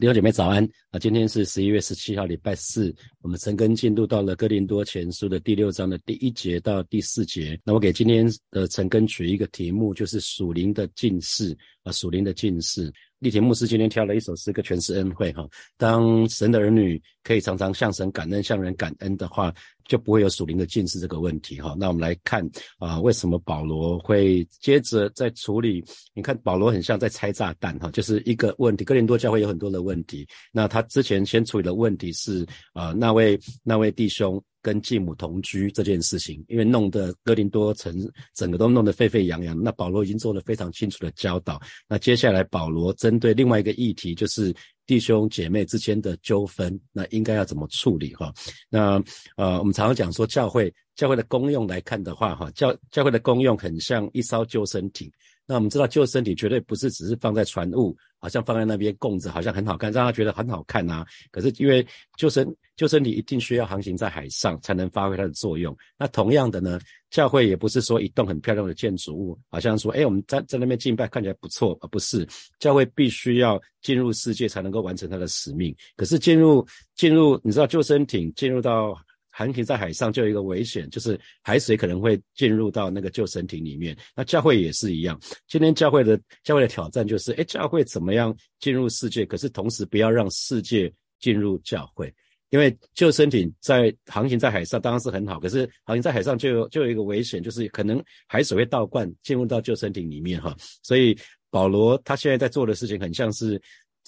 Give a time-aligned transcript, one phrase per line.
[0.00, 0.98] 弟兄姐妹早安啊！
[0.98, 2.90] 今天是十一月十七号，礼拜四。
[3.20, 7.60] 我们陈根进入到了哥林多前书的第六章的第一节到第四节。
[7.66, 12.92] 那我给今天的陈根取一个题目，就是属灵的近视啊，属灵的近视。
[13.18, 15.46] 立田牧师今天挑了一首诗歌诠释恩惠哈。
[15.76, 19.52] 当神的儿女可以常常向神感恩、向人感恩的话，
[19.84, 21.76] 就不会有属灵的近视这个问题哈。
[21.78, 22.48] 那我们来看
[22.78, 25.84] 啊，为什么保罗会接着在处理？
[26.14, 28.84] 你看保罗很像在拆炸弹哈，就是一个问题。
[28.84, 34.42] 哥林多教会有很多的问题，那他之前先处理的问题是啊，那位那位弟兄。
[34.62, 37.94] 跟继母同居这件事情，因为弄得哥林多城
[38.34, 39.60] 整个都弄得沸沸扬扬。
[39.62, 41.60] 那保罗已经做了非常清楚的教导。
[41.88, 44.54] 那接下来保罗针对另外一个议题，就是
[44.86, 48.14] 弟兄姐妹之间的纠纷，那应该要怎么处理？
[48.14, 48.32] 哈，
[48.68, 49.02] 那
[49.36, 55.10] 呃，我们常常讲说教会教会的功用来看的话，哈，教教会的功用很像一艘救生艇。
[55.46, 61.04] 那我们知道救生艇绝对不是只是放在船坞，好像放在那边供着，好像很好看，让他觉得很好看呐。
[61.30, 61.84] 可是因为
[62.16, 65.76] 救生救生艇一定需要航行在海上，才能发挥它的作用。
[65.98, 66.78] 那同样的呢，
[67.10, 75.74] 教会也不是说一栋很漂亮的建筑物，好像说，哎，我们在在那边敬拜看起来不错，而不是教会必须要进入世界才能够完成它的使命。
[75.96, 78.96] 可是进入进入，你知道救生艇进入到。
[79.40, 83.96] 航行在海上就有一个危险，就是海水可能会进入到那个救生艇里面。
[84.14, 89.24] 那教会也是一样，今天教会的教会的挑战就是，哎，教会怎么样进入世界？
[89.24, 92.14] 可是同时不要让世界进入教会，
[92.50, 100.54] 因为救生艇在航行在海上当然是很好，可是航行在海上就有就有一个危险，就是可能海水会倒灌进入到救生艇里面哈。
[100.82, 101.16] 所以
[101.48, 103.58] 保罗他现在在做的事情很像是，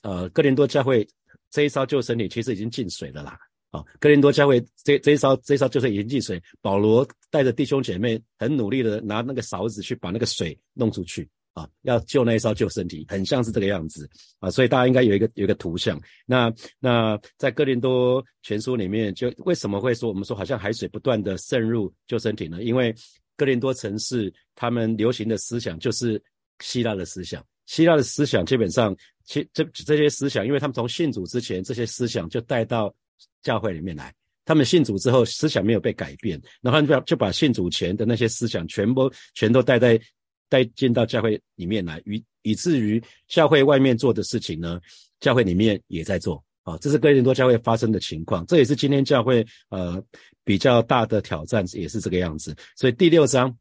[0.03, 1.08] 呃，哥林多教会
[1.50, 3.38] 这一艘救生艇其实已经进水了啦。
[3.73, 14.06] 啊，哥林多教会这这一艘这一艘就是已经进水，保罗带着弟兄姐妹很努力的拿那个勺子去把那个水弄出去啊，要救那一艘救生艇，很像是这个样子
[14.41, 15.98] 啊，所以大家应该有一个有一个图像。
[16.27, 22.62] 那那在哥林多全书里面，就为什么会说我们说好像海水不断的渗入救生艇呢？
[22.62, 22.95] 因为
[23.39, 26.22] 哥林多城市他们流行的思想就是
[26.60, 28.94] 希腊的思想，希腊的思想基本上
[29.25, 32.94] 其这这些思想，因为他们从信主之前这些思想就带到。
[33.43, 40.00] 教会里面来，他们信主之后思想没有被改变，然后就就把信主前的那些思想全部全都带在
[40.49, 44.81] 带进到教会里面来，以以至于教会外面做的事情呢，
[45.21, 50.03] 教会里面也在做啊，这是哥林多教会发生的情况，这也是今天教会呃
[50.44, 52.54] 比较大的挑战，也是这个样子。
[52.77, 53.56] 所以第六章。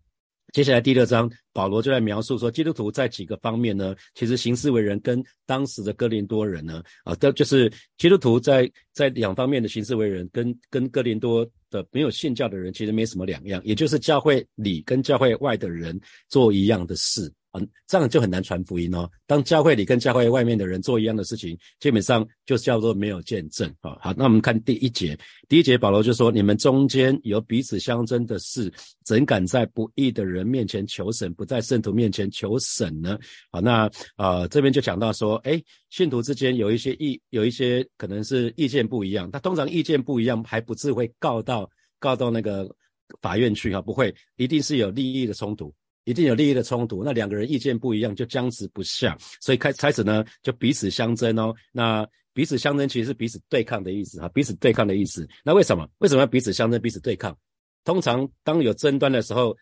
[0.54, 17.32] 接下来第六章，保罗就在描述说，基督徒在几个方面呢，其实行事为人跟当时的哥林多人呢，啊，都就是基督徒在在两方面的行事为人，跟跟哥林多的没有信教的人其实没什么两样，也就是教会里跟教会外的人做一样的事。
[17.54, 19.10] 嗯，这样就很难传福音哦。
[19.28, 23.98] 当教会里跟教会外面的人做一样的事情，基本上就叫做没有见证啊。
[24.00, 25.18] 好，那我们看第一节，
[25.50, 28.72] 第一节保罗就说：你们中间有彼此相争的事，
[29.04, 33.20] 怎敢在不义的人面前求审，不在圣徒面前求审呢？
[33.52, 39.30] 好，那啊这边就讲到说，哎，信徒之间有一些意，有一些可能是意见不一样。
[39.30, 41.70] 他通常意见不一样，还不至会告到
[42.00, 42.74] 告到那个
[43.22, 45.74] 法院去哈，不会，一定是有利益的冲突。
[46.04, 51.54] 一定有利益的冲突，那两个人意见不一样，就僵持不下，所以开开始呢，就彼此相争哦。
[51.72, 55.28] 那彼此相争其实是彼此对抗的意思哈，彼此对抗的意思。
[55.44, 55.88] 那为什么？
[56.00, 57.38] 为什么要彼此相争、彼此对抗？
[57.84, 59.56] 通常当有争端的时候，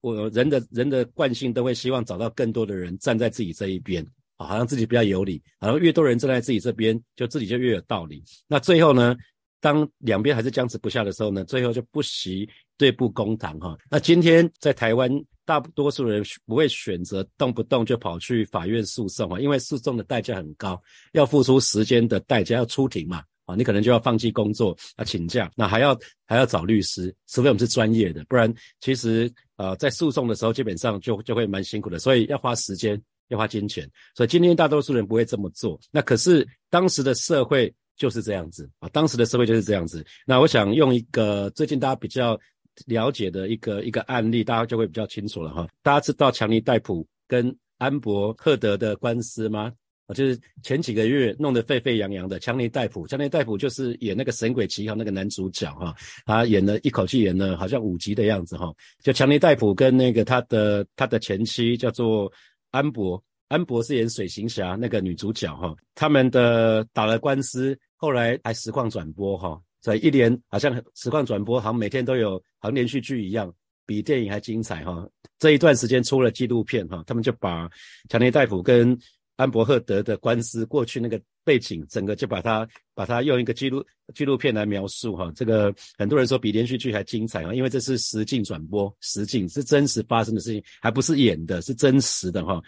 [0.00, 4.04] 我人的人的惯性都会希望找到更多的人站在自己这一边
[4.36, 8.22] 啊，好像自己比较有理，好像越多人站在自己这边，就自己就越有道理。
[8.46, 9.16] 那最后呢，
[9.60, 13.76] 当两边还是僵持不下的时候呢，最后就不惜对簿公堂哈。
[13.90, 15.10] 那今天在台湾。
[15.46, 35.80] 大多数人不会选择动不动就跑去法院诉讼啊，因为诉讼的代价很高，要付出时间的代价，要出庭嘛啊，你可能就要放弃工作啊，请假，那还要还要找律师，除非我们是专业的，不然其实呃在诉讼的时候基本上就就会蛮辛苦的，所以要花时间，要花金钱，所以今天大多数人不会这么做。
[35.90, 40.04] 那可是当时的社会就是这样子啊，当时的社会就是这样子。
[40.26, 42.38] 那我想用一个最近大家比较。
[42.86, 45.68] 了解的一个一个案例，大家就会比较清楚了哈。
[45.82, 49.70] 大家知道强尼戴普跟安博赫德的官司吗？
[50.14, 53.06] 就是前几个月弄得沸沸扬扬的强尼戴普。
[53.06, 55.94] 强尼戴普就是演那个《神鬼奇航》那个男主角哈，
[56.24, 58.72] 他演了一口气演了好像五集的样子哈。
[59.02, 62.32] 就强尼戴普跟那个他的他的前妻叫做
[62.70, 65.74] 安博，安博是演水行侠那个女主角哈。
[65.96, 69.60] 他们的打了官司，后来还实况转播哈。
[69.80, 73.52] 在一连好像实况转播，好像每天都有，好像连续剧一样，
[73.84, 75.04] 比电影还精彩哈。
[75.38, 77.68] 这一段时间出了纪录片哈，他们就把
[78.08, 78.96] 强尼戴普跟
[79.34, 85.32] 安博赫德的官司过去那个背景，整个就把它把它用一个纪录纪录片来描述哈。
[85.34, 92.62] 这个很多人说比连续剧还精彩啊，因为这是实境转播，实境是真实发生的事情，还不是演的，是真实的哈。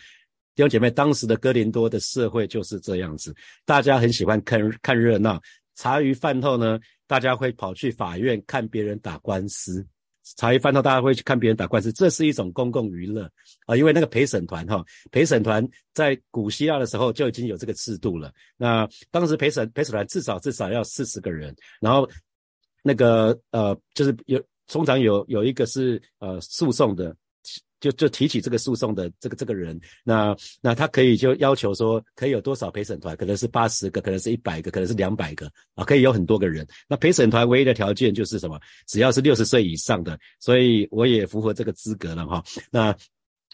[0.54, 3.34] 弟兄姐妹，当时的哥林多的社会就是这样子，
[3.64, 5.40] 大家很喜欢看看热闹，
[5.76, 9.86] 茶余饭后呢，大家会跑去法院看别人打官司。
[10.36, 13.28] 茶余饭后，大家会去看别人打官司，这是一种公共娱乐
[13.66, 13.74] 啊。
[13.74, 18.32] 因为那个陪审团哈，陪审团在古希腊的时候就已经有这个制度了。
[18.56, 22.08] 那当时陪审陪审团至少至少要四十个人，然后
[22.84, 27.16] 那个呃，就是有通常有有一个是呃诉讼的。
[27.82, 33.16] 就就提起这个诉讼的这个这个人，那那他可以就要求说，可以有多少陪审团？
[33.16, 36.64] 可能是八十个，可能是一百个，可能是两百个啊，可以有很多个人。
[36.88, 38.58] 那陪审团唯一的条件就是什么？
[38.86, 42.42] 只要是六十岁以上的，所以我也符合这个资格了哈。
[42.70, 42.96] 那。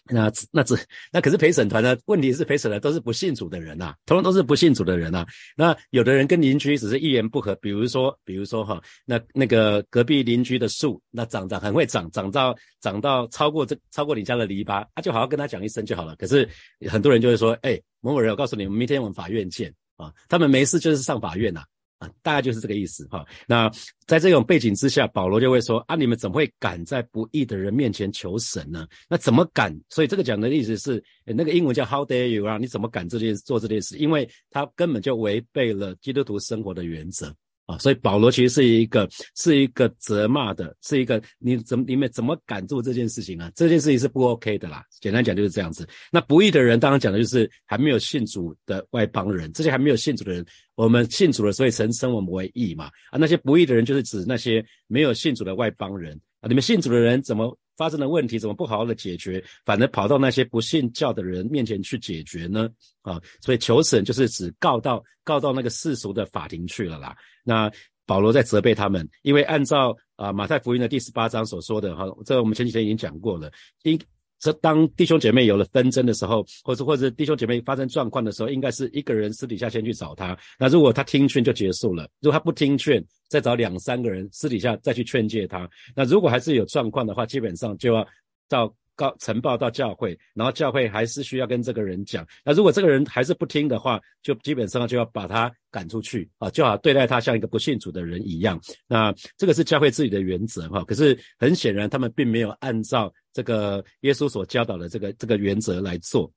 [0.09, 0.75] 那那只
[1.11, 1.95] 那可是陪审团呢？
[2.05, 5.25] 问题是陪审团都是不信主的人呐，通通都是不信主的人呐。
[5.55, 16.15] 那有的人跟邻居只是一言不合，比如说比如说哈，那那个隔壁邻居的树，那长长很会长，长到长到超过这超过你家的篱笆，啊，就好好跟他讲一声就好了。
[16.15, 16.47] 可是
[16.87, 20.11] 很多人就会说，哎，某某人，我告诉你，明天我们法院见啊。
[20.27, 21.59] 他们没事就是上法院呐。
[21.59, 21.65] 啊，
[21.99, 23.25] 啊大概就是这个意思哈。
[23.47, 23.69] 那
[24.07, 28.87] 在这种背景之下，保罗就会说：啊，你们怎么会敢在不义的人面前求神呢？
[29.07, 29.73] 那怎么敢？
[29.89, 32.57] 所以这个讲的意思是，那个英文叫 How dare you 啊？
[32.57, 33.97] 你怎么敢这件做这件事？
[33.97, 37.33] 因为他根本就违背了基督徒生活的原则。
[37.69, 43.51] 啊，所以保罗其实是一个是一个责骂的，是一个你怎么你们怎么敢做这件事情啊？
[43.53, 44.83] 这件事情是不 OK 的啦。
[44.99, 45.87] 简单讲就是这样子。
[46.11, 50.43] 那不义的人，当然讲的就是还没有信主的外邦人，这些还没有信主的人，
[50.73, 52.85] 我们信主了，所以神称我们为义嘛。
[53.11, 56.47] 啊，那些不义的人就是指那些没有信主的外邦人啊。
[56.47, 57.55] 你们信主的人怎么？
[57.79, 62.69] 发生的问题怎么不好好的解决，反而跑到那些不信教的人面前去解决呢？
[63.03, 67.15] 啊，所以求审就是指告到告到那个世俗的法庭去了啦。
[67.45, 67.71] 那
[68.05, 73.49] 保罗在责备他们，因为按照啊马太福音的第十八章所说的哈，这我们前几天已经讲过了，
[73.83, 73.97] 因。
[74.39, 80.37] 这当弟兄姐妹有了纷争的时候，或者或者弟兄姐妹发生状况的时候，应该是一个人私底下先去找他。
[80.57, 85.69] 那如果他听劝就结束了，如果他不听劝，再找两三个人私底下再去劝诫他。
[85.95, 88.07] 那如果还是有状况的话，基本上就要
[88.47, 88.73] 到。
[88.99, 92.27] 告呈报到教会，然后教会还是需要跟这个人讲。
[92.43, 98.59] 那如果这个人还是不听的话，就基本上就要把他赶出去啊，就好对待他像一个不信主的人一样。
[98.87, 100.83] 那这个是教会自己的原则哈。
[100.83, 103.09] 可是很显然，他们并没有按照
[103.39, 106.29] 这个耶稣所教导的这个这个原则来做。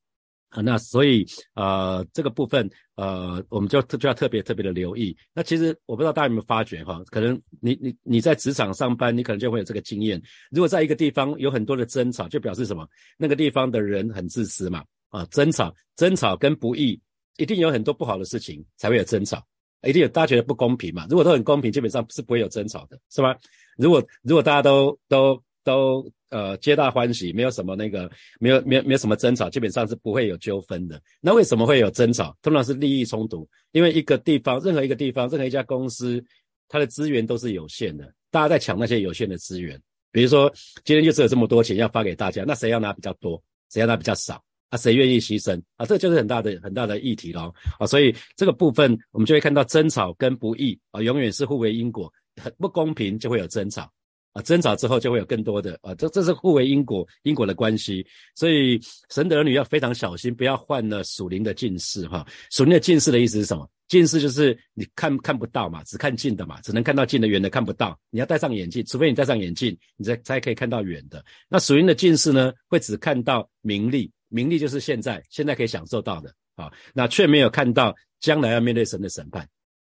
[0.51, 5.17] 啊，那所以呃，这个部分呃，我们就就要特别特别的留意。
[5.35, 10.23] 那其实我不知道大家有没有发觉哈，可能你你你在职场上班，你可能就会有这个经验。
[10.51, 12.87] 如果在一个地方有很多的争吵，就表示什么？
[13.17, 14.85] 那个地方的人很自私嘛。
[15.09, 17.01] 啊，争吵争吵跟不义，
[17.39, 19.43] 一定有很多不好的事情才会有争吵，
[19.89, 21.07] 一定有大家觉得不公平嘛。
[21.09, 23.35] 如果都很公平，基本上是不会有争吵的，是吧？
[23.79, 28.11] 如果如果大家都都都呃，皆大欢喜，没有什么那个，
[28.41, 31.01] 没有没有没有什么争吵，基本上是不会有纠纷的。
[31.21, 32.37] 那为什么会有争吵？
[32.43, 36.25] 通常是利益冲突，因为一个地方，任何一个地方，任何一家公司，
[36.69, 39.79] 它的资源都是有限的，大家在抢那些有限的资源。
[40.11, 40.53] 比如说，
[40.85, 44.77] 今天就只有这么多钱要发给大家，那谁要拿比较多，谁要拿比较少啊？
[44.77, 45.87] 谁愿意牺牲啊？
[45.87, 47.55] 这就是很大的很大的议题咯。
[47.79, 47.87] 啊！
[47.87, 53.91] 所以这个部分，我们就会看到争吵跟不义啊，永远是互为因果，很不公平就会有争吵。
[54.33, 62.27] 啊，争吵之后就会有更多的啊，这这是互为因果因果的关系，所以神的儿女要非常小心，不要患了属灵的近视哈。
[62.51, 63.69] 属灵的近视的意思是什么？
[63.89, 67.99] 近视就是你看看不到嘛，只看近的嘛，只能看到近的，远的看不到。
[68.09, 71.23] 你要戴上眼镜，除非你戴上眼镜，你才才可以看到远的。
[71.47, 79.47] 那属灵的近视呢，会只看到名利，名利就是现在现在可以享受到的啊，那却没有看到将来要面对神的审判。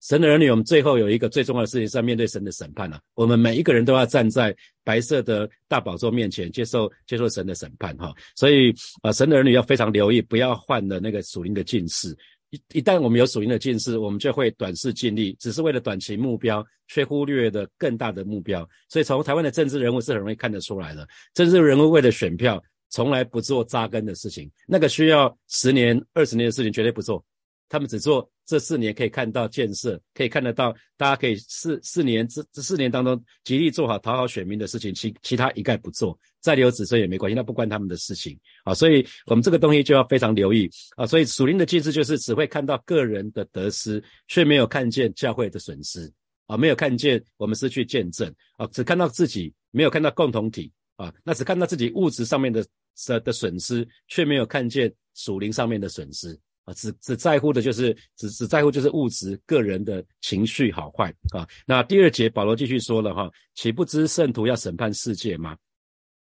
[0.05, 3.01] 神的儿女，我们最后有一个最重要的事情是要面对神的审判了。
[3.15, 8.13] 我们每一个人都要站在白色的大宝座面前，接受接受神的审判哈。
[8.37, 8.71] 所以
[9.01, 12.15] 啊，神的儿女要非常留意，不要患了那个属灵的近视。
[12.51, 18.69] 一一旦我们有属灵的近视，我们就会短视尽力，只是为了短期目标，却忽略了更大的目标。
[18.91, 27.25] 所以从台湾的政治人物是很容易看得出来的，政治人物为了选票，从来不做扎根的事情，那个需要十年、二十年的事情绝对不做。
[27.69, 38.75] 他们只做这四年可以看到建设，可以看得到，大家可以四四年这这四年当中极力做好讨好选民的事情，其其他一概不做，再留子孙也没关系，那不关他们的事情啊。
[38.75, 41.07] 所以我们这个东西就要非常留意啊。
[41.07, 46.13] 所以属灵的近视就是只会看到个人的得失，却没有看见教会的损失
[46.47, 52.65] 啊，没有看见我们失去见证啊，只看到自己，没有看到共同体啊，那只看到自己物质上面的
[53.07, 56.39] 的的损失，却没有看见属灵上面的损失。
[56.65, 61.47] 啊，只只在乎的就是只只在乎就是物质个人的情绪好坏啊。
[61.67, 65.57] 那第二节保罗继续说了哈，岂不知圣徒要审判世界吗？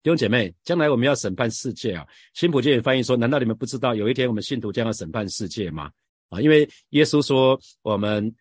[0.01, 2.05] 弟兄姐妹，将来我们要审判世界啊。
[2.33, 5.89] 新普界翻译说，难道你们不知道有一天我们信徒将要审判世界吗？
[6.29, 8.33] 啊，因为耶稣说我们。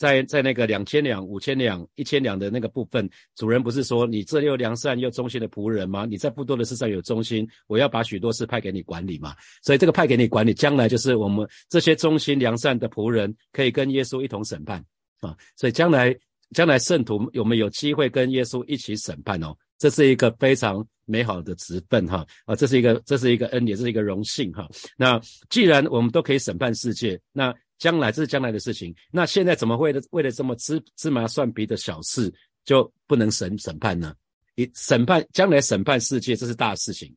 [0.00, 6.06] 在在那个两千两、五千两、一千两的那个部分，主人不是说你这又良善又忠心的仆人吗？
[6.06, 9.36] 你在不多的事上有忠心，我要把许多事派给你管理嘛。
[9.62, 14.82] 所以这个派给你管理，将来就是我们这些忠心良善的仆人可以跟耶稣一同审判
[15.20, 15.36] 啊。
[15.54, 16.16] 所以将来
[16.54, 19.54] 将来圣徒有没有机会跟耶稣一起审判哦？
[19.76, 24.66] 这是一个非常美好的职分哈啊，这是一个这是一个恩典，这是一个荣幸哈。
[24.96, 32.32] 那既然我们都可以审判世界，那将来这是将来的事情，那现在怎么会的为了这么芝芝麻蒜皮的小事
[32.64, 34.14] 就不能审审判呢？
[34.54, 37.12] 你审判将来审判世界，这是大事情。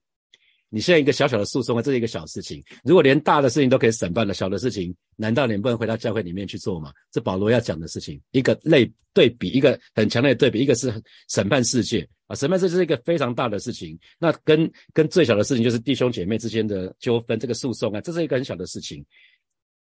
[0.70, 2.64] 你现在一个小小的诉讼啊，这是一个小事情。
[2.84, 6.92] 如果连大的事情都可以审判了，小的事情难道你不能回到教会里面去做吗？
[7.12, 10.92] 这保罗要讲的事情，一个类对比，一个很强烈的对比，一个是
[11.30, 14.00] 审判世界啊，审判世界是一个非常大的事情。
[14.18, 19.06] 那跟跟最小的事情就是弟兄姐妹之间的纠纷，这个诉讼啊，这是一个很小的事情。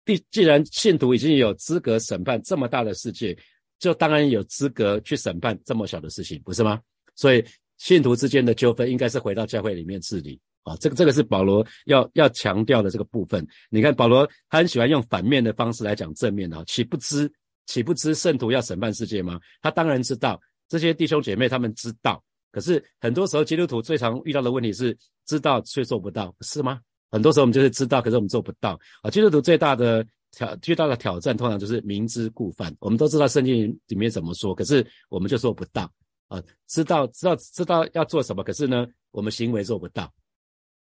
[0.08, 3.36] 既既然信徒已经有资格审判这么大的世界，
[3.78, 6.80] 就当然有资格去审判这么小的事情，不是吗？
[7.14, 7.44] 所以
[7.76, 10.74] 信徒之间的纠纷应该是回到教会里面治理啊。
[10.76, 13.46] 这个这个是保罗要要强调的这个部分。
[13.68, 17.30] 你看保罗他很喜欢用反面的方式来讲正面的，岂不知
[17.66, 19.38] 岂不知圣徒要审判世界吗？
[19.60, 24.96] 他当然知道，这些弟兄姐妹他们知道，可是很多时候基督徒最常遇到的问题是
[25.26, 26.80] 知道却做不到，是吗？
[27.10, 29.10] 很多时候我们就是知道，可是我们做不到啊。
[29.10, 32.74] 基督徒最大的挑最大的挑战，通常就是明知故犯。
[32.80, 35.90] 我们都知道圣经里面怎么说，可是我们就做不到
[36.28, 36.42] 啊。
[36.66, 40.12] 知道知道知道要做什么，可是呢，我们行为做不到。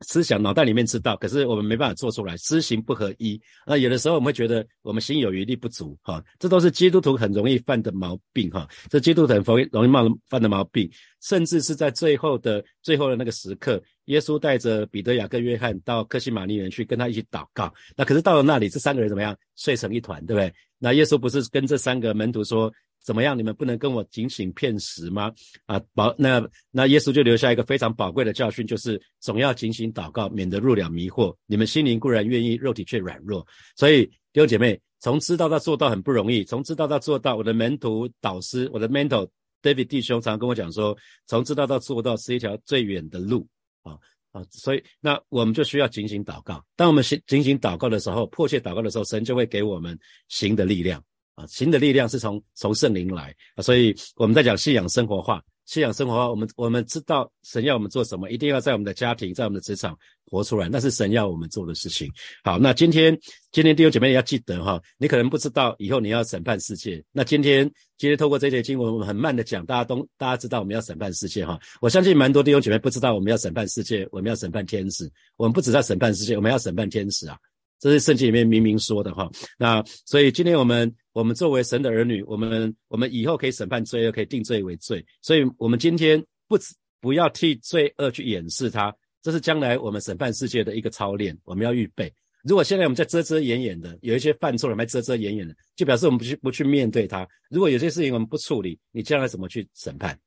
[0.03, 3.41] 思想脑袋里面知道，可是我们没办法做出来，知行不合一。
[3.67, 10.89] 那有的时候我们会觉得我们心有余力不足，哈，这都是基督徒很容易犯的毛病，哈，这基督徒很容易容易冒犯的毛病，
[11.21, 17.73] 甚至是在最后的最后的那个时刻，耶稣带着彼得、雅各、约翰到克西马尼园去跟他一起祷告。
[17.97, 19.37] 那可是到了那里，这三个人怎么样？
[19.57, 20.53] 睡成一团，对不对？
[20.79, 22.73] 那耶稣不是跟这三个门徒说？
[23.09, 23.39] 怎么样？
[23.39, 25.33] 你们不能跟我警醒骗食吗？
[25.65, 31.35] 啊，宝，那那耶稣就留下一个非常宝贵的教训，就是总要警醒祷告，免得入了迷惑。
[31.47, 33.47] 你们心灵固然愿意，肉体却软弱。
[33.77, 36.45] 所以弟兄姐妹，从知道到做到很不容易。
[36.45, 39.27] 从知道到做到，我的门徒导师，我的 mentor
[39.63, 40.95] David 弟兄常跟我讲说，
[41.27, 43.47] 从知道到做到是一条最远的路
[43.85, 43.97] 啊
[44.33, 44.45] 啊！
[44.51, 46.63] 所以那我们就需要警醒祷告。
[46.77, 49.99] 当我们警警醒祷告的时候，迫切祷告的时候，神就会给我们
[50.29, 51.03] 行的力量。
[51.39, 62.11] 啊，新的力量是从从圣灵来啊，所以我们在讲信仰生活化，信仰生活化，我们我们知道神要我们做什么，一定要在我们的家庭，在我们的职场活出来，那是神要我们做的事情。
[62.43, 63.17] 好，那今天
[63.53, 77.39] 今天弟兄姐妹要记得哈，你可能不知道以后你要审判世界，那今天今天透过这节经文，我们很慢的讲，大家都大家知道我们要审判世界哈，我相信蛮多弟兄姐妹不知道我们要审判世界，我们要审判天使，我们不只在审判世界，我们要审判天使啊。
[77.81, 86.59] 这是圣经里面明明说的哈，那所以今天我们我们作为神的儿女，我们我们以后可以审判罪恶，可以定罪为罪，所以我们今天不
[87.01, 88.93] 不要替罪恶去掩饰它，
[89.23, 92.13] 这是将来我们审判世界的一个操练，我们要预备。
[92.43, 97.29] 如果现在我们在遮遮掩掩的，有一些犯错了还遮遮掩掩的，就表示我们不去不去面对它。
[97.49, 100.19] 如果有些事情我们不处理，你将来怎么去审判？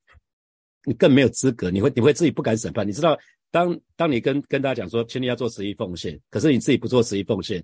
[0.84, 3.18] 你更没有资格，你会你会自己不敢审判，你知道。
[3.52, 7.62] 当当你跟跟大家讲说，请你要做十一奉献，可是你自己不做十一奉献，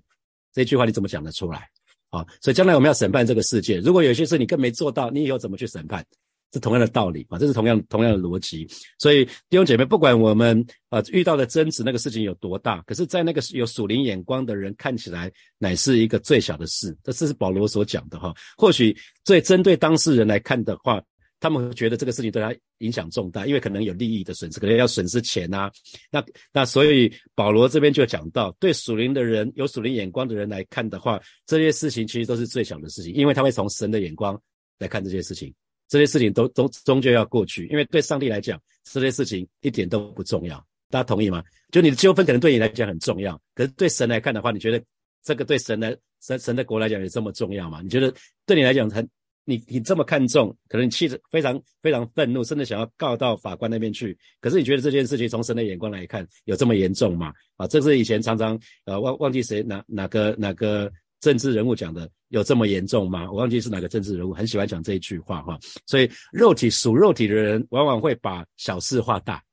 [0.53, 1.67] 这句话你怎么讲得出来？
[2.09, 6.05] 啊，所以将来我们要审判这个世界，如果有些事你更没做到，你以后怎么去审判？
[6.51, 8.67] 是同样的道理啊，这是同样同样的逻辑。
[8.97, 16.97] 所以弟兄姐妹，不管我们啊遇到的争执那个事情有多大，可是，在那个有属灵眼光的人看起来，乃是一个最小的事。
[17.03, 18.33] 这这是保罗所讲的哈。
[18.57, 20.99] 或许最针对当事人来看的话。
[21.39, 25.71] 他们会觉得这个事情对他影响重大，因为可能有利益的损失，可能要损失钱呐。
[26.11, 34.39] 那那所以保罗这边就讲到，对属灵的人有属灵眼光的人来看的话，这些事情其实都是最小的事情，因为他会从神的眼光
[34.79, 35.53] 来看这些事情，
[35.87, 40.57] 这些事情都都终究要过去，因为对上帝来讲，这些事情一点都不重要。
[40.89, 41.43] 大家同意吗？
[41.71, 44.83] 就你的纠纷可能对你来讲很重要，可是对神来看的话，你觉得
[45.23, 47.81] 这个对神的神神的国来讲有这么重要吗？
[47.81, 48.13] 你觉得
[48.45, 49.07] 对你来讲很？
[49.49, 54.15] 你你这么看重，可能你气得非常非常愤怒，甚至想要告到法官那边去。
[54.39, 57.33] 可是你觉得这件事情从神的眼光来看，有这么严重吗？
[57.57, 63.29] 啊，这是以前常常呃忘忘记谁哪哪个哪个政治人物讲的，有这么严重吗？
[63.31, 65.57] 我忘记是哪个政治人物，很喜欢讲这一句话哈。
[65.87, 69.43] 所以肉体属肉体的人，往往会把小事化大。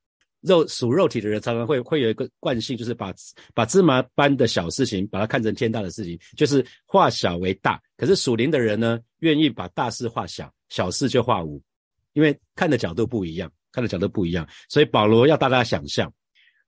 [0.42, 3.12] 肉属肉体的人常常会会有一个惯性，就是把
[3.54, 7.80] 把芝麻般的小事情，把它看成天大的事情，就是化小为大。
[7.96, 11.62] 可是属灵的人呢，愿意把大事化小，小事就化无，
[12.12, 14.46] 因为看的角度不一样，看的角度不一样。
[14.68, 16.12] 所以保罗要大家想象，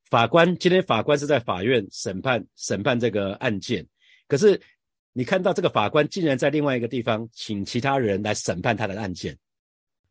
[0.08, 3.86] 法官今天法官是在法院审判审判这个案件，
[4.26, 4.60] 可是
[5.12, 9.36] 你看到这个法官竟然在另外一个地方请其他人来审判他的案件。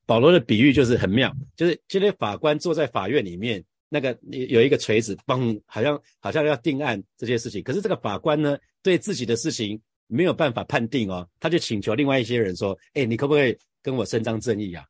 [0.05, 7.61] 保罗的比喻就是很妙，就是今天法官坐在法院里面，那个有一个锤子，嘣，好像好像要定案这些事情。
[7.61, 14.83] 可是这个法官呢，对自己的事情没有办法判定哦，他就请求另外一些人说：“哎，你可不可以跟我伸张正义啊？”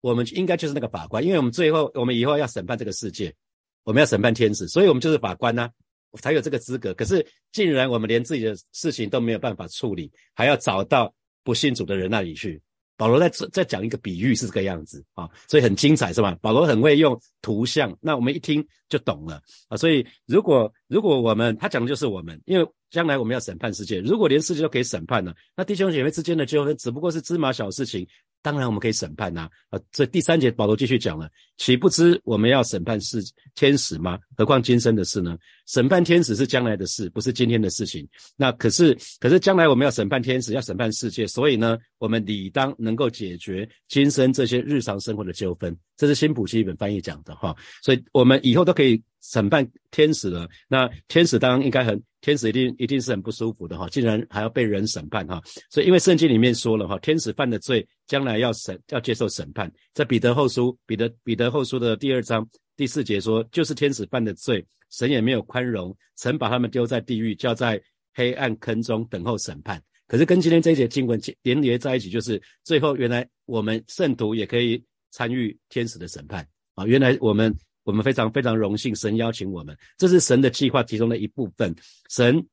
[0.00, 3.34] 我们应该就是那个法官，因为我们最后我们以后要审判这个世界，
[3.82, 5.68] 我们要审判天使，所以我们就是法官呢，
[6.22, 6.94] 才有这个资格。
[6.94, 11.12] 可是竟然我们连自己的事情都没有办法处理，还要找到
[11.42, 12.62] 不信主的人那里去。
[12.98, 16.36] 保罗在在讲一个比喻是这个样子啊，所以很精彩是吧？
[16.42, 19.76] 保罗很会用图像，那我们一听就懂了啊。
[19.76, 28.06] 所以如果如果我们他讲的就是我们，因为将来我们要审判世界，如果连世界都可以审判了，那弟兄姐妹之间的纠纷只不过是芝麻小事情。
[28.48, 31.28] 当然，我们可以审判呐，啊，这第三节保罗继续讲了，
[31.58, 33.22] 岂不知我们要审判是
[33.54, 34.18] 天使吗？
[34.38, 35.36] 何况今生的事呢？
[35.66, 38.08] 审判天使是将来的事，不是今天的事情。
[38.38, 45.76] 那可是，可是将来我们要审判天使，要审判世界，所以呢，我们理当能够解决今生这些日常生活的纠纷。
[45.94, 49.02] 这是新普西一本翻译讲的哈，所以我们以后都可以。
[49.28, 67.78] 审判天使了，那天使当然应该很，天使一定一定是很不舒服的哈，竟然还要被人审判哈，所以因为圣经里面说了哈，天使犯的罪将来要审要接受审判，在彼得后书彼得彼得后书的第二章第四节说，就是天使犯的罪，神也没有宽容，曾把他们丢在地狱，叫在
[68.14, 69.82] 黑暗坑中等候审判。
[70.06, 77.54] 可是跟今天这一节经文连连在一起，就是最后原来我们圣徒也可以参与天使的审判啊，原来我们。
[77.88, 81.74] 我们非常非常荣幸，神邀请我们，这是神的计划其中的一部分。
[82.10, 82.46] 神，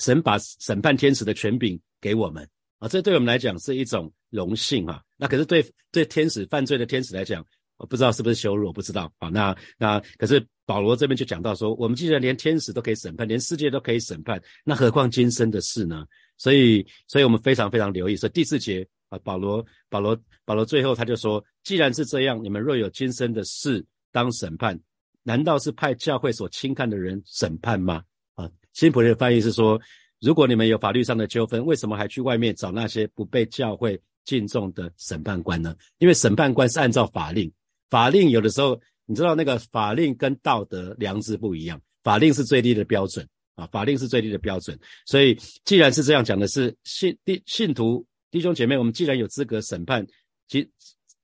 [0.00, 2.44] 神把审判天使的权柄给我们
[2.80, 5.00] 啊，这对我们来讲是一种荣幸啊。
[5.16, 9.28] 那可是对对天使犯罪的天使来讲，我不知道是不是羞辱，我不知道啊。
[9.28, 16.04] 那那可是保罗这边就讲到说，我们既然连天使都可以审判，连世界都可以审判，那何况今生的事呢？
[16.38, 18.16] 所以，所以我们非常非常留意。
[18.16, 23.86] 所以第四节啊，保罗保罗保罗最后他就说，既然是这样，你们若有今生的事。
[24.12, 24.78] 当审判，
[25.24, 28.04] 难道是派教会所轻看的人审判吗？
[28.34, 29.80] 啊，新普利的翻译是说，
[30.20, 35.74] 如果你们有法律上的纠纷，为什么还去外面找那些不被教会敬重的审判官呢？
[35.98, 37.50] 因为审判官是按照法令，
[37.90, 44.78] 法令有的时候你知道那个法令跟道德良知不一样，法令是最低的标准啊，法令是最低的标准。
[45.06, 50.06] 所以既然是这样讲的是信弟信徒弟兄姐妹，我们既然有资格审判，
[50.48, 50.68] 既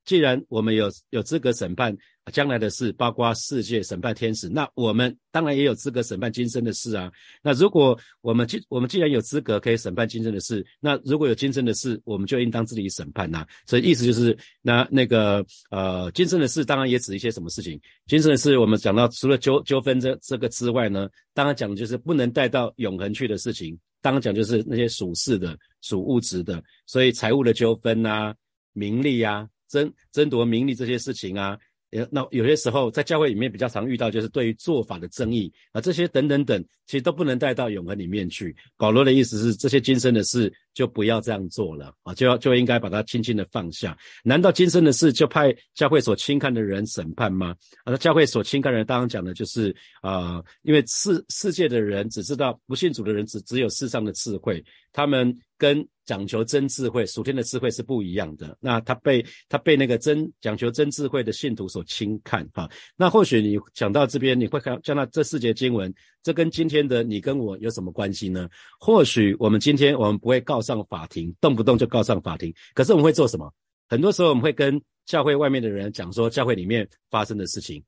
[0.04, 1.96] 既然我们有有资格审判。
[2.30, 7.10] 将来的事，包括世界审判天使，那我们当然也有资格审判今生的事啊。
[7.42, 13.46] 那如果我们既我们既然有资格可以审判今生的事，那如果有今生的事，我们就应当自己审判呐。
[13.66, 17.80] 所以意思就是，那那个呃，今生的事当然也指一些什么事情。
[18.06, 23.78] 今生的事，我们讲到除了纠纠纷这这个之外呢，当然讲的就是不能带到永恒去的事情。
[24.00, 28.32] 当然讲就是那些属世的、属物质的，所以财务的纠纷啊、
[28.72, 31.58] 名利啊、争争夺名利这些事情啊。
[32.10, 38.54] 那有些时候在教会里面比较常遇到，就是对于做法的争议啊，这些等等等，其实都不能带到永恒里面去。
[38.76, 43.96] 保罗的意思是，这些今生的事就不要这样做了啊，就要就应该把它轻轻的放下。
[44.22, 47.54] 难道今生的事就派教会所轻看的人审判吗？
[47.84, 55.86] 啊，教会所轻看的人，当然讲的就是啊，因为世世界的人只知道不信主的人只只有世上的智慧，他们跟。
[56.08, 58.56] 讲求真智慧，属天的智慧是不一样的。
[58.60, 62.66] 那他被他被那个真讲求真智慧的信徒所轻看哈。
[62.96, 68.48] 那或许你讲到这边，你会看，讲到这四节经文，这跟今天的你跟我有什么关系呢？
[68.80, 72.52] 或许我们今天我们不会告告上法庭，动不动就告上法庭。
[72.74, 73.52] 可是我们会做什么？
[73.88, 77.82] 很多时候我们会跟教会外面的人讲说，教会里面发生的事情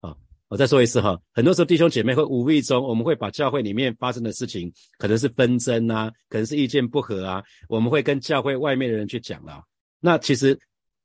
[0.00, 0.14] 啊。
[0.48, 9.62] 我再说一次哈，很多时候弟兄姐妹会无意中，我们会把教会里面发生的事情，可能是纷争啊，可能是意见不合啊，我们会跟教会外面的人去讲了。
[10.00, 10.58] 那其实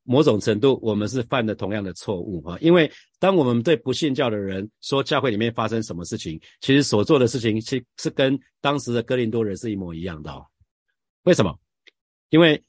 [0.04, 10.44] 某种程度，我们是犯了同样的错误哈，因为当我们对不信教的人说教会里面发生什么事情，其实所做的事情其实是跟当时的哥林多人是一模一样的哦。
[11.24, 11.58] 为什么？
[12.30, 12.62] 因为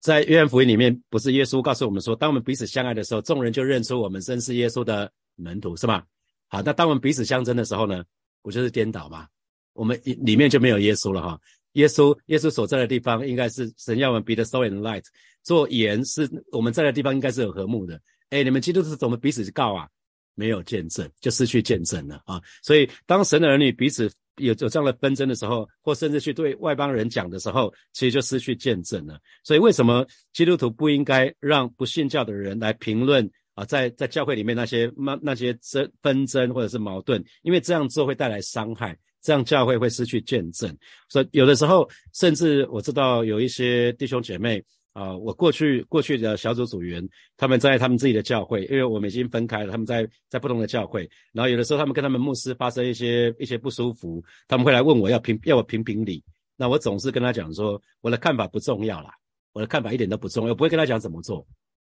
[0.00, 6.02] 在约翰福音里面，不是耶稣告诉我们说，当我们彼此相爱的时候，众人就认出我们真是耶稣的门徒，是吗？
[6.48, 8.04] 好，那当我们彼此相争的时候呢，
[8.42, 9.28] 不就是颠倒吗？
[9.72, 11.40] 我们里面就没有耶稣了哈。
[11.74, 15.04] 耶稣，耶稣所在的地方应该是神要我们 be the salt and light，
[15.44, 18.00] 做盐是我们在的地方应该是有和睦的。
[18.30, 19.88] 哎，你们基督徒怎么彼此告啊？
[20.34, 22.40] 没有见证，就失去见证了啊。
[22.62, 29.18] 所以当神的儿女彼此有有这样的纷争的时候，或甚至去对外邦人讲的时候，其实就失去见证了。
[29.44, 38.96] 所以为什么基督徒不应该让不信教的人来评论啊，在在教会里面那些那那些争纷争或者是矛盾，因为这样做会带来伤害。
[39.22, 40.74] 这样教会会失去见证，
[41.10, 56.22] 所以有的时候，甚至我知道有一些弟兄姐妹啊，我过去过去的小组组员，他们在他们自己的教会，因为我们已经分开了，他们在在不同的教会，然后有的时候他们跟他们牧师发生一些一些不舒服，他们会来问我要评要我评评理，
[56.56, 59.10] 那我总是跟他讲说，我的看法不重要啦，
[59.52, 61.46] 我的看法一点都不重要，我不会跟他讲怎么做。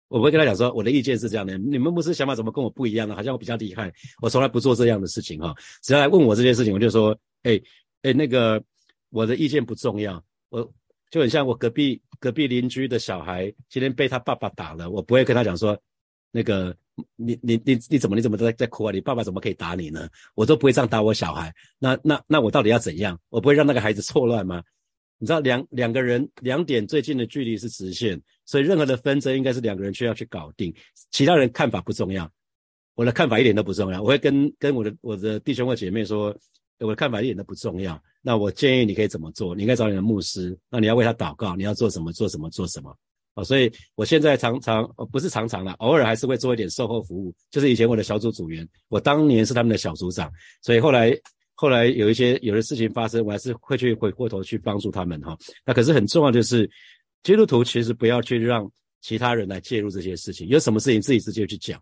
[0.09, 3.15] 我不会跟他讲说我的意见是这样的，你们牧师想法怎么跟我不一样呢？
[3.17, 5.55] 好像我比较厉害，我从来不做这样的事情哈。
[5.83, 7.59] 只要来问我这件事情，我就说，哎
[8.03, 8.63] 哎，那个
[9.09, 10.71] 我的意见不重要，我
[11.11, 15.77] 就很像我隔壁隔壁邻居的小孩今天被他爸爸打了，我不会跟他讲说，
[16.31, 16.73] 那个
[17.17, 18.93] 你你你你怎么你怎么在在哭啊？
[18.93, 20.09] 你爸爸怎么可以打你呢？
[20.37, 23.19] 我都不会这样打我小孩，那那那我到底要怎样？
[23.29, 24.63] 我不会让那个孩子错乱吗？
[25.19, 28.23] 你知道两两个人两点最近的距离是直线。
[28.45, 30.73] 所以任何的纷争应该是两个人需要去搞定，
[31.11, 32.31] 其他人看法不重要，
[32.95, 34.01] 我的看法一点都不重要。
[34.01, 36.37] 我会跟跟我的我的弟兄或姐妹说，
[36.83, 38.01] 我的看法一点都不重要。
[38.21, 39.55] 那我建议你可以怎么做？
[39.55, 42.13] 你应该找你的牧师，那你要为他祷告，你要做什么？
[42.13, 42.51] 做什么？
[42.51, 42.97] 做什么？
[43.35, 47.35] 啊，所以我现在常常哦不是常常了，偶尔还是会做一点售后服务。
[47.51, 50.31] 就是以前我的小组组员，我当年是他们的小组长，
[50.63, 51.17] 所以后来
[51.55, 55.37] 后来有一些有的事情发生，我还是会去回过头去帮助他们哈。
[55.65, 56.69] 那可是很重要就是。
[57.25, 58.69] 基督徒其实不要去让
[59.01, 61.81] 其他人来介入这些事情，有什么事情自己直接去讲，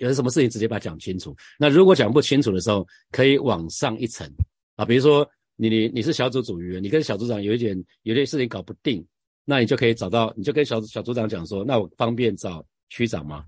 [0.00, 1.34] 有什么事情直接把它讲清楚。
[1.58, 4.28] 那如果讲不清楚的时候，可以往上一层
[4.76, 9.04] 啊，比如说你你你是小组组员，你跟小组长有一点有些事情搞不定，
[9.44, 13.44] 那你就可以找到，你就跟小小组长讲说，那我方便找区长吗？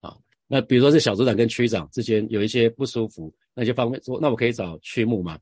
[0.00, 5.38] 啊，那比如说是小组长跟区长之间有一些不舒服，那就方便说，那我可以找区牧吗？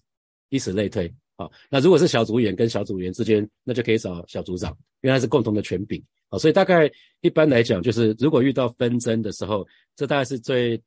[0.49, 1.13] 以此类推。
[1.37, 6.03] 好，那如果是小组员跟小组员之间，那就可以找小组长，因为他是共同的权柄。
[6.33, 6.91] 好，所以大概
[7.21, 10.81] 一般来讲，就是如果遇到纷争的时候，这大概是最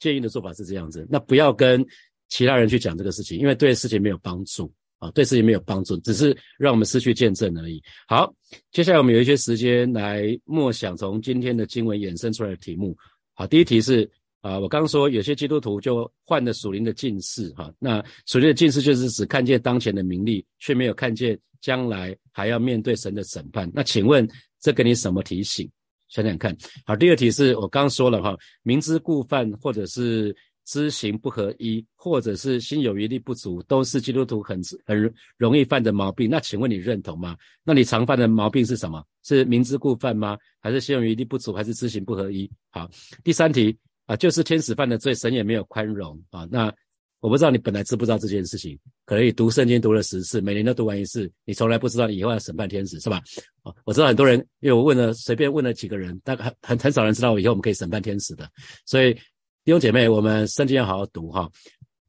[0.00, 1.06] 建议的做法是这样子。
[1.08, 1.86] 那不要跟
[2.28, 4.68] 其他人去讲这个事情，因为对事情没有帮助
[4.98, 7.80] 啊，对事情没有帮助，只是让我们失去见证而已。
[8.08, 8.34] 好，
[8.72, 12.96] 接下来我们有一些时间来默想从今天的经文衍生出来的题目。
[13.34, 14.10] 好，第一题是。
[14.40, 23.68] 啊，我刚刚说有些基督徒就患了属灵的近视，哈，那属灵的近视就是只看见当前的名利，却没有看见将来还要面对神的审判。
[23.74, 24.26] 那请问
[24.60, 25.70] 这给你什么提醒？
[26.08, 26.56] 想想看。
[26.84, 36.28] 好，第二题是我刚刚说了哈，明知故犯，或者是知行不合一，或者是心有余力不足，都是基督徒很很容易犯的毛病。
[36.30, 37.36] 那请问你认同吗？
[37.62, 39.04] 那你常犯的毛病是什么？
[39.24, 40.38] 是明知故犯吗？
[40.60, 41.52] 还是心有余力不足？
[41.52, 42.50] 还是知行不合一？
[42.70, 42.90] 好，
[43.22, 43.76] 第三题。
[44.06, 46.48] 啊，就是天使犯的罪，神也没有宽容啊。
[46.50, 46.74] 那
[47.20, 53.20] 我不知道你本来知不知道这件事情，可能你读圣经读了十次，每年都读完一次，你从来不知道你以后要审判天使是吧？
[53.62, 58.48] 啊，我知道很多人，因为我问了随便问了几个人，大概很很很少人知道我以后我们可以审判天使的。
[58.86, 59.12] 所以
[59.64, 61.50] 弟兄姐妹，我们圣经要好好读哈。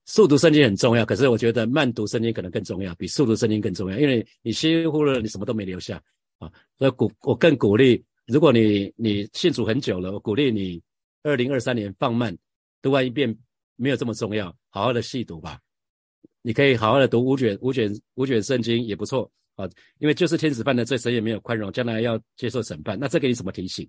[0.06, 6.02] 速读圣经很重要，可是我觉得慢读圣经可能更重要，比速读圣经更重要，因为你稀里糊涂你什么都没留下
[6.38, 6.52] 啊。
[6.78, 10.82] 所以鼓我更鼓励，如果你你信主很久了，我鼓励你。
[11.22, 12.36] 二零二三年放慢
[12.82, 13.38] 读完一遍
[13.80, 15.58] 没有这么重要，好好的细读吧。
[16.42, 19.68] 你可以好好的读五卷五卷五卷圣经也不错啊，
[20.00, 22.98] 因为就是天使犯的罪，神也没有宽容，将来要接受审判。
[23.00, 23.88] 那这给你什么提醒？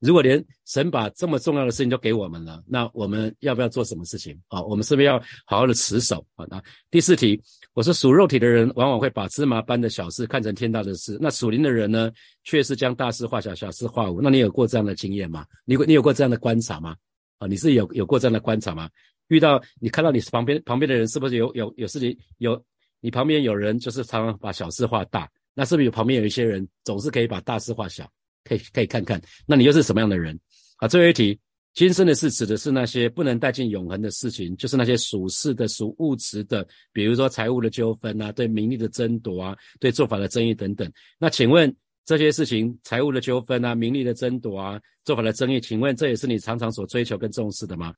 [0.00, 4.62] 如果连神把这么重要的事情都给我们了，那我们要不要做什么事情啊？
[4.62, 6.44] 我们是不是要好好的持守啊？
[6.50, 12.12] 那第四题，我说属肉体的人往往会把芝麻般的小事看成天大的事，那属灵的人呢，
[12.44, 14.20] 却是将大事化小，小事化无。
[14.20, 15.46] 那你有过这样的经验吗？
[15.64, 16.94] 你你有过这样的观察吗？
[17.38, 18.90] 啊，你是有有过这样的观察吗？
[19.28, 22.62] 遇到你看到你旁边旁边的人是不是有有有事情有？
[23.00, 28.10] 你旁边有人就是常常把小事化大，那是不是有旁边有一些人总是可以把大事化小？
[28.42, 30.36] 可以可以看看，那你又是什么样的人
[30.78, 30.88] 啊？
[30.88, 31.38] 最后一题，
[31.74, 40.90] 今生的事指的是那些不能带进永恒的事情，就是那些属世的、属物质的，比如说财务的纠纷啊，对名利的争夺啊，对做法的争议等等。
[41.18, 41.72] 那请问
[42.04, 47.92] 这些事情，财务的纠纷啊，名利的争夺啊，做法的争议，请问这也是你常常所追求跟重视的吗？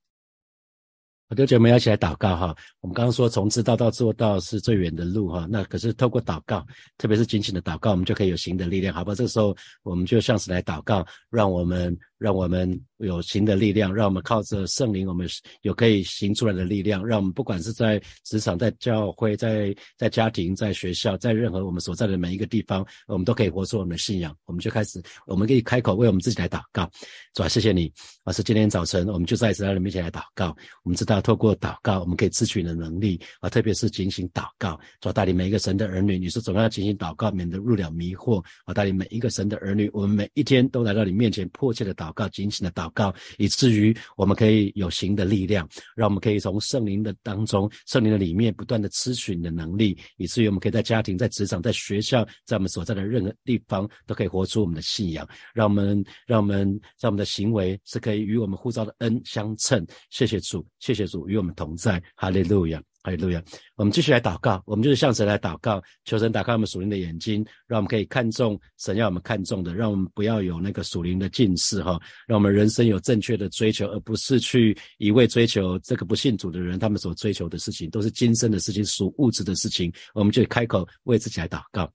[1.29, 2.57] 我弟兄们要一起来祷告哈。
[2.81, 5.47] 我们刚刚说从知道到做到是最远的路哈。
[5.51, 9.15] 那可是透过祷告，特别是紧紧的祷告，我们就可以有新的力量，好吧？
[9.15, 15.29] 这个时候我们就像是来祷告，让我们让我们有行的力量，让我们靠着圣灵，我们
[15.61, 24.35] 有可以行出来的力量，让我们不管是在职场、在教会、在在家庭、在学校、在任何我们所在的每一个地方，我们都可以活出我们的信仰。
[24.47, 26.91] 我们就开始，我们可以开口为我们自己来祷告，
[27.35, 27.93] 主啊，谢谢你，
[28.25, 30.57] 老师，今天早晨我们就在在你面前来祷告。
[30.85, 59.87] 我们知道透过祷告，我们可以支取的能力啊，特别是警醒祷告，主带领每一个神的儿女，你说总要警醒祷告，免得入了迷惑啊，带领每一个神的儿女，我们每一天都来到你面前，迫切的祷告，警醒的祷告，以至于我们可以有行的力量，让我们可以从圣灵的当中，圣灵的里面不断的吃取你的能力，以至于我们可以在家庭、在职场、在学校，在我们所在的任何地方，都可以活出我们的信仰，让我们，让我们在我们的行为是可以与我们呼召的恩相称。
[60.11, 62.81] 谢谢主，谢谢主与我们同在，哈利路亚。
[63.01, 63.43] 哈利路亚！
[63.77, 81.91] 我们继续来祷告，我们就是向神来祷告，求神打开我们属灵的眼睛，让我们可以看重神要我们看重的，让我们不要有那个属灵的近视哈，让我们人生有正确的追求，而不是去一味追求这个不信主的人他们所追求的事情，都是今生的事情，属物质的事情，我们就开口为自己来祷告。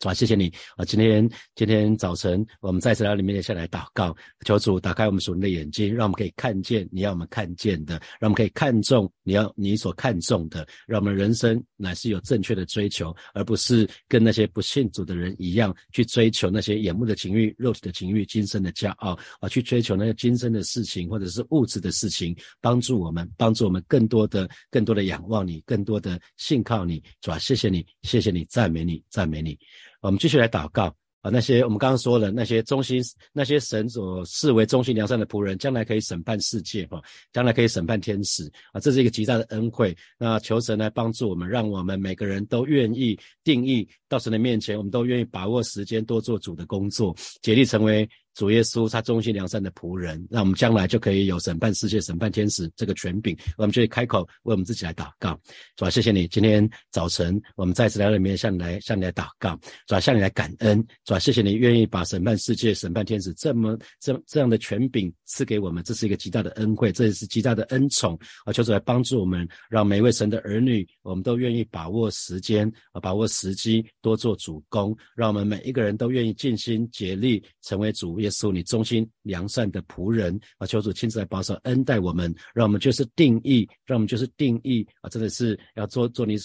[0.00, 0.84] 主啊，谢谢你啊！
[0.84, 27.02] 今天今天早晨，我们再次来到你面前下来祷告，求主打开我们属灵的眼睛，让我们可以看见你要我们看见的，让我们可以看重你要你所看重的，让我们人生乃是有正确的追求，而不是跟那些不信主的人一样去追求那些眼目的情欲、肉体的情欲、今生的骄傲啊，去追求那些今生的事情或者是物质的事情，帮助我们，帮助我们更多的、更多的仰望你，更多的信靠你。
[27.20, 29.56] 主啊，谢谢你，谢谢你，赞美你，赞美你。
[30.02, 31.30] 我们继续来祷告啊！
[31.30, 33.00] 那些我们刚刚说的，那些忠心、
[33.32, 37.00] 那些神所视为忠心良善的仆人，将来可以审判世界哈，
[37.32, 38.80] 将来可以审判天使啊！
[38.80, 39.96] 这是一个极大的恩惠。
[40.18, 48.08] 那求神来帮助我们，让我们每个人都愿意定义到神的面前，我们都愿意把握时间，多做主的工作，竭力成为。
[48.34, 53.36] 主耶稣，他忠心良善的仆人，那我们将来就可以有审判世界、审判天使这个权柄。
[53.58, 55.38] 我们就会开口为我们自己来祷告，
[55.76, 68.52] 主啊，谢谢你，今天早晨我们再次来到里面向你来向你来祷告，主啊，向你来感恩，主啊，谢谢你愿意把审判世界、审判天使这么这这样的权柄赐给我们，这是一个极大的恩惠，这也是极大的恩宠啊！
[68.52, 78.21] 求主来帮助我们，让每一位神的儿女，我们都愿意把握时间啊，把握时机，多做主公，让我们每一个人都愿意尽心竭力成为主。
[78.22, 86.36] 耶稣，你忠心良善的仆人啊，求主亲自来保守恩待我们，让我们就是定义，让我们就是定义啊，真的是要做做你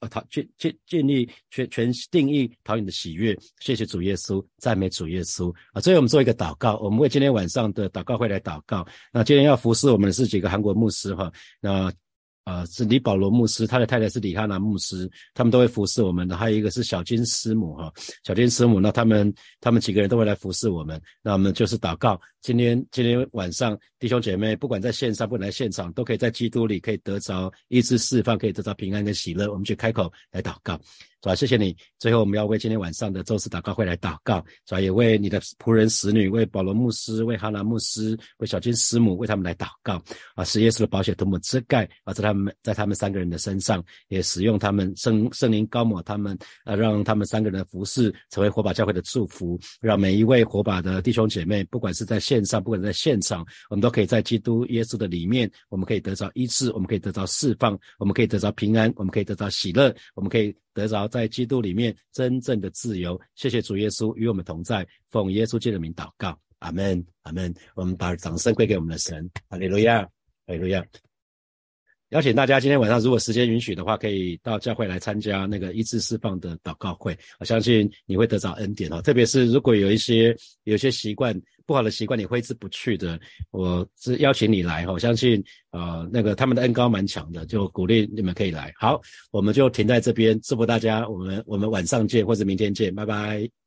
[0.00, 3.36] 啊，讨建建建立全全定义讨你的喜悦。
[3.60, 5.80] 谢谢主耶稣，赞美主耶稣啊！
[5.80, 8.86] 最后我们做一个祷告，我们为今天晚上的祷告会来祷告。
[9.12, 11.92] 那今天要服侍我们的是几个韩国牧师哈，那。
[12.46, 16.36] 啊是李保罗牧师，他的太太是李哈娜牧师，他们都会服侍我们的。
[16.36, 21.00] 还有一个是小金师母哈，小金师母，那他们他们几个人都会来服侍我们。
[21.22, 29.50] 那我们就是祷告，今天今天晚上弟兄姐妹，不管在线上，不管在现场，都可以在基督里可以得着医治释放，可以得到平安跟喜乐。
[29.50, 30.80] 我们去开口来祷告。
[31.22, 31.74] 主啊，谢谢你。
[31.98, 40.00] 最后，我们要为今天晚上的周四祷告会来祷告，主要也为你的仆人、使女，为保罗牧师、为哈拿牧师、为小金师母，为他们来祷告。
[40.34, 60.54] 啊，使耶稣的保险多么遮盖啊，在他们在他们三个人的身上，也使用他们圣圣灵高抹他们，啊，让他们三个人的服饰成为火把教会的祝福，让每一位火把的弟兄姐妹，不管是在线上，不管在现场，我们都可以在基督耶稣的里面，我们可以得到医治，我们可以得到释放，我们可以得到平安，我们可以得到喜乐，我们可以。
[60.76, 67.52] 得着在基督里面真正的自由，谢谢主耶稣与我们同在，奉耶稣基督的名祷告，阿门，阿门。
[67.74, 70.02] 我们把掌声归给我们的神，哈利路亚，
[70.46, 70.84] 哈利路亚。
[72.10, 77.18] 邀请大家今天晚上，如果时间允许的话，可以到教会来参加那个医治释放的祷告会。
[77.40, 79.02] 我相信你会得到恩典哦。
[79.02, 83.18] 特别是如果有一些有些习惯不好的习惯，你挥之不去的，
[83.50, 84.92] 我是邀请你来哈。
[84.92, 85.42] 我相信
[85.72, 88.72] 呃那个他们的恩高蛮强的，就鼓励你们可以来。
[88.78, 89.00] 好，
[89.32, 91.08] 我们就停在这边，祝福大家。
[91.08, 93.65] 我们我们晚上见，或者明天见，拜拜。